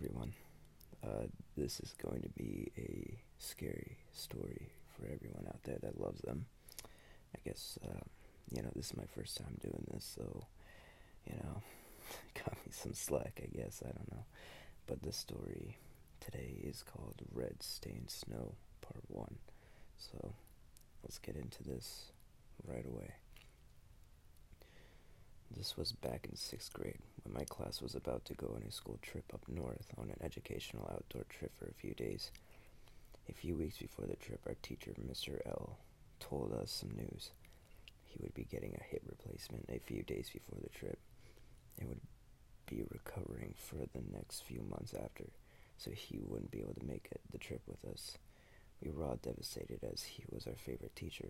[0.00, 0.32] everyone.
[1.04, 6.22] Uh, this is going to be a scary story for everyone out there that loves
[6.22, 6.46] them.
[7.34, 8.00] I guess, uh,
[8.50, 10.46] you know, this is my first time doing this, so,
[11.26, 11.62] you know,
[12.34, 13.82] got me some slack, I guess.
[13.84, 14.24] I don't know.
[14.86, 15.76] But the story
[16.20, 19.36] today is called Red Stained Snow, Part 1.
[19.98, 20.32] So,
[21.02, 22.06] let's get into this
[22.66, 23.12] right away.
[25.56, 28.70] This was back in sixth grade when my class was about to go on a
[28.70, 32.30] school trip up north on an educational outdoor trip for a few days.
[33.28, 35.38] A few weeks before the trip, our teacher, Mr.
[35.46, 35.76] L,
[36.20, 37.30] told us some news.
[38.04, 40.98] He would be getting a hip replacement a few days before the trip
[41.78, 42.00] and would
[42.66, 45.24] be recovering for the next few months after,
[45.78, 48.16] so he wouldn't be able to make it, the trip with us.
[48.82, 51.28] We were all devastated as he was our favorite teacher.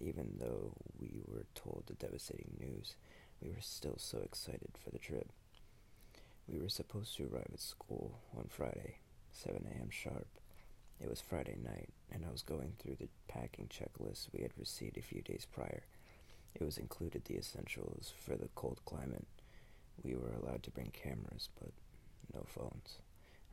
[0.00, 2.96] Even though we were told the devastating news,
[3.42, 5.30] we were still so excited for the trip.
[6.48, 8.98] We were supposed to arrive at school on Friday,
[9.32, 9.90] 7 a.m.
[9.90, 10.28] sharp.
[11.00, 14.96] It was Friday night, and I was going through the packing checklist we had received
[14.96, 15.82] a few days prior.
[16.54, 19.26] It was included the essentials for the cold climate.
[20.02, 21.72] We were allowed to bring cameras, but
[22.32, 22.98] no phones.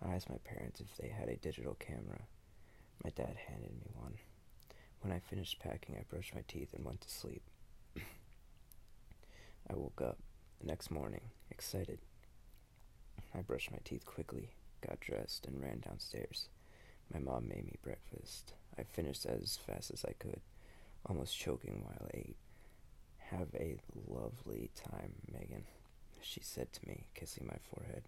[0.01, 2.21] I asked my parents if they had a digital camera.
[3.03, 4.15] My dad handed me one.
[5.01, 7.43] When I finished packing, I brushed my teeth and went to sleep.
[9.69, 10.17] I woke up
[10.59, 11.99] the next morning, excited.
[13.33, 14.49] I brushed my teeth quickly,
[14.85, 16.49] got dressed, and ran downstairs.
[17.13, 18.53] My mom made me breakfast.
[18.77, 20.41] I finished as fast as I could,
[21.05, 22.37] almost choking while I ate.
[23.17, 25.63] Have a lovely time, Megan,
[26.21, 28.03] she said to me, kissing my forehead.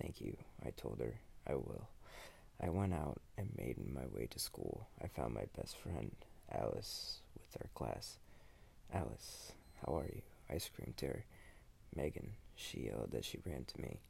[0.00, 1.20] Thank you, I told her.
[1.46, 1.88] I will.
[2.60, 4.88] I went out and made my way to school.
[5.02, 6.12] I found my best friend,
[6.52, 8.18] Alice, with our class.
[8.92, 9.52] Alice,
[9.84, 10.22] how are you?
[10.50, 11.24] I screamed her.
[11.94, 14.00] Megan, she yelled as she ran to me.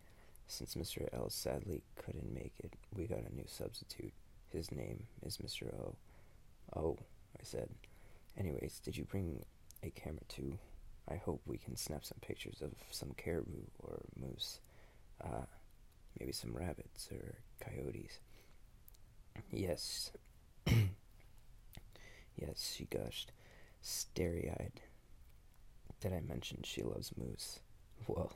[0.47, 1.09] Since Mr.
[1.13, 4.13] L sadly couldn't make it, we got a new substitute.
[4.51, 5.75] His name is Mr.
[5.75, 5.95] O.
[6.75, 6.97] Oh,
[7.39, 7.69] I said.
[8.37, 9.45] Anyways, did you bring
[9.83, 10.59] a camera too?
[11.11, 14.61] I hope we can snap some pictures of some caribou or moose.
[15.23, 15.45] Uh,
[16.19, 18.21] maybe some rabbits or coyotes.
[19.51, 20.13] Yes.
[20.67, 23.33] yes, she gushed,
[23.81, 24.81] starry eyed.
[26.01, 27.59] Did I mention she loves moose?
[28.07, 28.33] Well,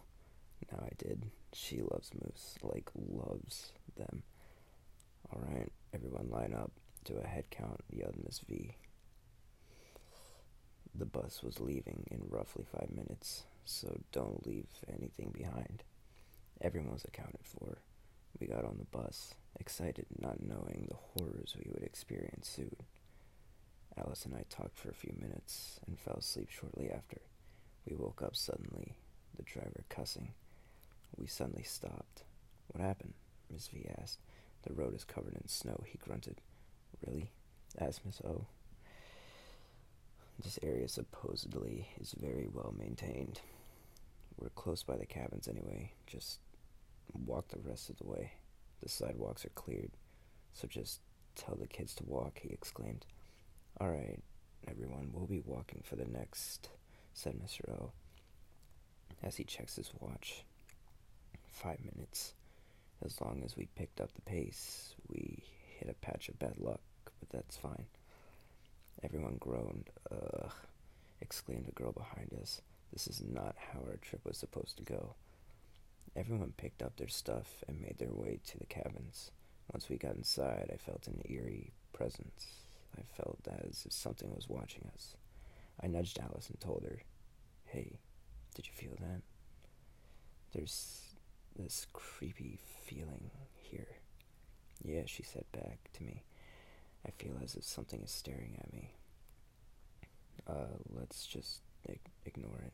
[0.71, 1.31] now I did.
[1.53, 4.23] She loves moose, like loves them.
[5.33, 6.73] Alright, everyone line up.
[7.05, 8.77] Do a head count, yelled Miss V.
[10.95, 15.85] The bus was leaving in roughly five minutes, so don't leave anything behind.
[16.61, 17.79] Everyone was accounted for.
[18.41, 22.77] We got on the bus, excited not knowing the horrors we would experience soon.
[23.97, 27.19] Alice and I talked for a few minutes and fell asleep shortly after.
[27.89, 28.97] We woke up suddenly,
[29.37, 30.33] the driver cussing.
[31.17, 32.25] We suddenly stopped.
[32.69, 33.15] What happened?
[33.51, 34.19] Miss V asked.
[34.63, 36.41] The road is covered in snow, he grunted.
[37.07, 37.31] Really?
[37.79, 38.47] asked Miss O.
[40.43, 43.41] This area supposedly is very well maintained.
[44.39, 45.93] We're close by the cabins anyway.
[46.07, 46.41] Just
[47.27, 48.33] walk the rest of the way.
[48.83, 49.93] The sidewalks are cleared,
[50.53, 51.01] so just
[51.37, 53.07] tell the kids to walk, he exclaimed.
[53.81, 54.21] All right,
[54.67, 56.69] everyone, we'll be walking for the next,
[57.15, 57.69] said Mr.
[57.71, 57.93] O,
[59.23, 60.45] as he checks his watch.
[61.51, 62.35] Five minutes.
[63.05, 65.43] As long as we picked up the pace, we
[65.79, 67.87] hit a patch of bad luck, but that's fine.
[69.03, 69.91] Everyone groaned.
[70.11, 70.53] Ugh,
[71.21, 72.61] exclaimed a girl behind us.
[72.93, 75.15] This is not how our trip was supposed to go.
[76.15, 79.31] Everyone picked up their stuff and made their way to the cabins.
[79.73, 82.61] Once we got inside, I felt an eerie presence.
[82.99, 85.17] I felt as if something was watching us.
[85.81, 87.01] I nudged Alice and told her,
[87.65, 87.99] Hey,
[88.55, 89.23] did you feel that?
[90.53, 91.15] There's
[91.57, 93.97] this creepy feeling here.
[94.85, 96.25] Yeah, she said back to me.
[97.07, 98.93] I feel as if something is staring at me.
[100.47, 101.61] Uh, let's just
[102.25, 102.73] ignore it.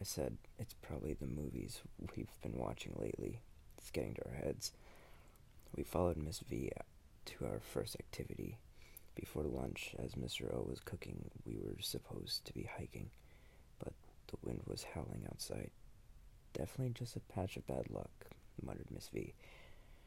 [0.00, 1.80] I said, it's probably the movies
[2.16, 3.40] we've been watching lately.
[3.78, 4.72] It's getting to our heads.
[5.76, 6.70] We followed Miss V
[7.26, 8.58] to our first activity.
[9.14, 10.54] Before lunch, as Mr.
[10.54, 13.10] O was cooking, we were supposed to be hiking,
[13.78, 13.92] but
[14.28, 15.70] the wind was howling outside.
[16.52, 18.10] Definitely just a patch of bad luck,
[18.62, 19.34] muttered Miss V.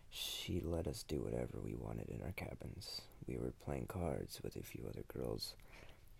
[0.09, 3.01] She let us do whatever we wanted in our cabins.
[3.27, 5.55] We were playing cards with a few other girls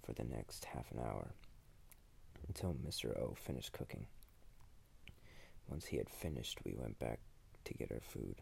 [0.03, 1.33] for the next half an hour
[2.47, 3.18] until Mr.
[3.19, 4.07] O finished cooking.
[5.68, 7.19] Once he had finished, we went back
[7.65, 8.41] to get our food.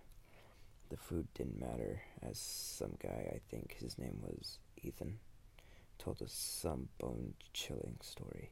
[0.91, 5.19] The food didn't matter, as some guy, I think his name was Ethan,
[5.97, 8.51] told us some bone chilling story.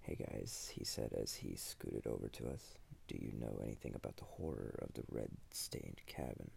[0.00, 2.74] Hey guys, he said as he scooted over to us.
[3.06, 6.50] Do you know anything about the horror of the red stained cabin?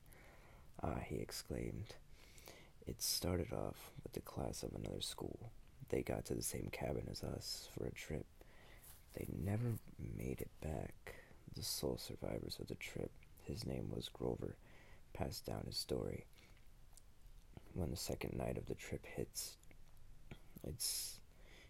[0.81, 1.94] Ah, he exclaimed.
[2.88, 5.51] It started off with the class of another school.
[5.89, 8.25] They got to the same cabin as us for a trip.
[9.13, 9.73] They never
[10.17, 11.17] made it back.
[11.55, 13.11] The sole survivors of the trip,
[13.44, 14.55] his name was Grover,
[15.18, 16.25] passed down his story.
[17.74, 19.58] When the second night of the trip hits,
[20.64, 21.19] it's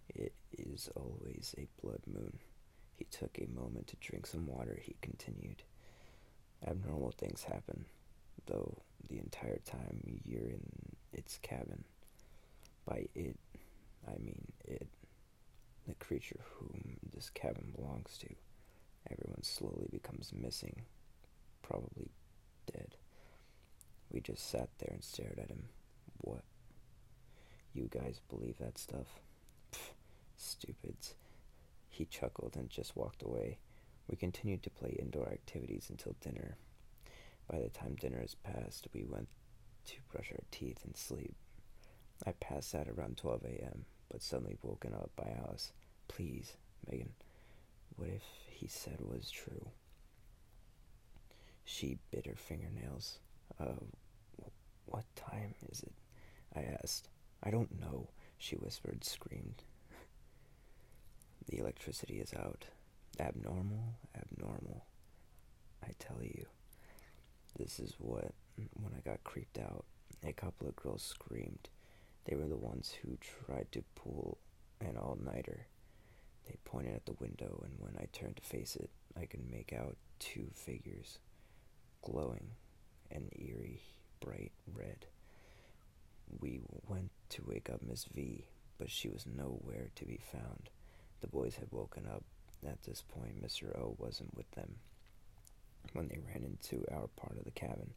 [0.10, 2.40] it is always a blood moon.
[2.98, 4.80] He took a moment to drink some water.
[4.82, 5.64] He continued.
[6.66, 7.86] Abnormal things happen,
[8.48, 8.78] though
[9.10, 10.64] the entire time you're in
[11.14, 11.84] its cabin.
[12.86, 13.38] By it,
[14.08, 14.88] I mean it,
[15.88, 18.28] the creature whom this cabin belongs to.
[19.12, 20.82] Everyone slowly becomes missing,
[21.62, 22.10] probably
[22.72, 22.96] dead.
[24.12, 25.63] We just sat there and stared at him.
[26.21, 26.44] What?
[27.74, 29.19] You guys believe that stuff?
[29.71, 29.92] Pfft,
[30.36, 31.15] stupids.
[31.89, 33.57] He chuckled and just walked away.
[34.07, 36.57] We continued to play indoor activities until dinner.
[37.51, 39.27] By the time dinner is passed, we went
[39.88, 41.36] to brush our teeth and sleep.
[42.25, 45.71] I passed out around 12 a.m., but suddenly woken up by Alice.
[46.07, 46.56] Please,
[46.89, 47.13] Megan,
[47.95, 49.69] what if he said was true?
[51.65, 53.19] She bit her fingernails.
[53.59, 53.74] Uh,
[54.86, 55.94] what time is it?
[56.56, 57.09] I asked.
[57.44, 59.63] I don't know, she whispered, screamed.
[61.48, 62.65] the electricity is out.
[63.19, 64.86] Abnormal, abnormal.
[65.83, 66.45] I tell you.
[67.57, 68.33] This is what,
[68.74, 69.86] when I got creeped out,
[70.24, 71.69] a couple of girls screamed.
[72.25, 74.38] They were the ones who tried to pull
[74.81, 75.68] an all nighter.
[76.45, 78.89] They pointed at the window, and when I turned to face it,
[79.19, 81.19] I could make out two figures,
[82.01, 82.51] glowing
[83.12, 83.81] and eerie,
[84.19, 85.06] bright red.
[86.39, 88.45] We went to wake up Miss V,
[88.77, 90.69] but she was nowhere to be found.
[91.21, 92.24] The boys had woken up.
[92.68, 93.77] At this point, Mr.
[93.77, 94.77] O wasn't with them
[95.94, 97.94] when they ran into our part of the cabin.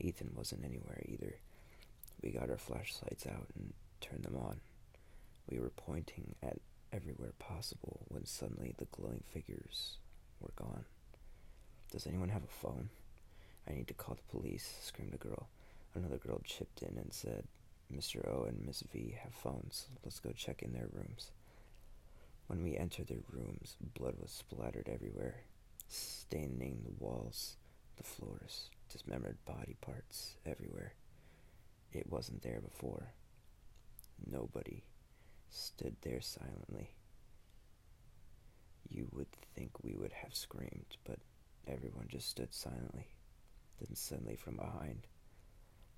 [0.00, 1.36] Ethan wasn't anywhere either.
[2.22, 4.60] We got our flashlights out and turned them on.
[5.50, 6.58] We were pointing at
[6.92, 9.98] everywhere possible when suddenly the glowing figures
[10.40, 10.84] were gone.
[11.92, 12.88] Does anyone have a phone?
[13.68, 15.48] I need to call the police, screamed a girl.
[15.94, 17.44] Another girl chipped in and said,
[17.94, 18.26] Mr.
[18.28, 19.86] O and Miss V have phones.
[20.04, 21.30] Let's go check in their rooms.
[22.46, 25.36] When we entered their rooms, blood was splattered everywhere,
[25.88, 27.56] staining the walls,
[27.96, 30.94] the floors, dismembered body parts everywhere.
[31.92, 33.12] It wasn't there before.
[34.30, 34.82] Nobody
[35.48, 36.90] stood there silently.
[38.88, 41.18] You would think we would have screamed, but
[41.66, 43.13] everyone just stood silently.
[43.80, 45.06] Then suddenly from behind,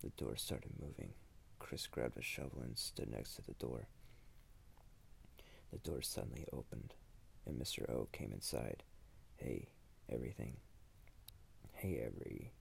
[0.03, 1.13] the door started moving.
[1.59, 3.89] Chris grabbed a shovel and stood next to the door.
[5.73, 6.95] The door suddenly opened,
[7.45, 7.89] and Mr.
[7.91, 8.83] O came inside.
[9.37, 9.69] Hey,
[10.09, 10.59] everything.
[11.73, 12.53] Hey, every.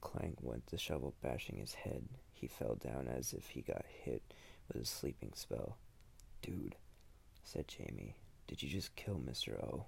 [0.00, 2.08] Clank went the shovel bashing his head.
[2.32, 4.22] He fell down as if he got hit
[4.68, 5.76] with a sleeping spell.
[6.42, 6.74] Dude,
[7.44, 8.16] said Jamie,
[8.48, 9.54] did you just kill Mr.
[9.62, 9.86] O?